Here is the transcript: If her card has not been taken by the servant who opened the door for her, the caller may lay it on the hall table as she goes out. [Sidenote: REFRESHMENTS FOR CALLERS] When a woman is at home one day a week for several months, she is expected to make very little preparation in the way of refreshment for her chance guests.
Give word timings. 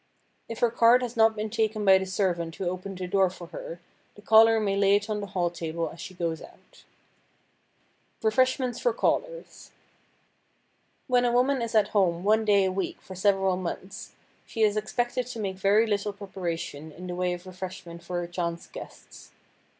If 0.49 0.61
her 0.61 0.71
card 0.71 1.03
has 1.03 1.15
not 1.15 1.35
been 1.35 1.51
taken 1.51 1.85
by 1.85 1.99
the 1.99 2.07
servant 2.07 2.55
who 2.55 2.67
opened 2.67 2.97
the 2.97 3.05
door 3.05 3.29
for 3.29 3.45
her, 3.49 3.79
the 4.15 4.23
caller 4.23 4.59
may 4.59 4.75
lay 4.75 4.95
it 4.95 5.11
on 5.11 5.21
the 5.21 5.27
hall 5.27 5.51
table 5.51 5.91
as 5.93 6.01
she 6.01 6.15
goes 6.15 6.41
out. 6.41 6.57
[Sidenote: 6.57 6.85
REFRESHMENTS 8.23 8.79
FOR 8.79 8.93
CALLERS] 8.93 9.71
When 11.05 11.23
a 11.23 11.31
woman 11.31 11.61
is 11.61 11.75
at 11.75 11.89
home 11.89 12.23
one 12.23 12.45
day 12.45 12.65
a 12.65 12.71
week 12.71 12.99
for 12.99 13.13
several 13.13 13.57
months, 13.57 14.13
she 14.47 14.63
is 14.63 14.75
expected 14.75 15.27
to 15.27 15.39
make 15.39 15.57
very 15.57 15.85
little 15.85 16.13
preparation 16.13 16.91
in 16.91 17.05
the 17.05 17.13
way 17.13 17.33
of 17.33 17.45
refreshment 17.45 18.01
for 18.01 18.21
her 18.21 18.27
chance 18.27 18.65
guests. 18.65 19.29